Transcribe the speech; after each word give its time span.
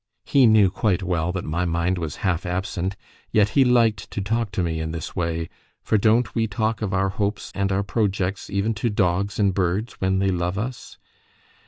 He 0.25 0.47
knew 0.47 0.71
quite 0.71 1.03
well 1.03 1.31
that 1.31 1.43
my 1.45 1.63
mind 1.63 1.99
was 1.99 2.15
half 2.25 2.43
absent, 2.43 2.95
yet 3.29 3.49
he 3.49 3.63
liked 3.63 4.09
to 4.09 4.19
talk 4.19 4.51
to 4.53 4.63
me 4.63 4.79
in 4.79 4.89
this 4.93 5.15
way; 5.15 5.47
for 5.83 5.95
don't 5.99 6.33
we 6.33 6.47
talk 6.47 6.81
of 6.81 6.91
our 6.91 7.09
hopes 7.09 7.51
and 7.53 7.71
our 7.71 7.83
projects 7.83 8.49
even 8.49 8.73
to 8.73 8.89
dogs 8.89 9.37
and 9.37 9.53
birds, 9.53 10.01
when 10.01 10.17
they 10.17 10.31
love 10.31 10.57
us? 10.57 10.97